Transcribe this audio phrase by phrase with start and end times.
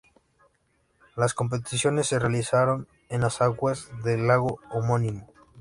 [1.15, 5.29] Las competiciones se realizaron en las aguas del lago homónimo.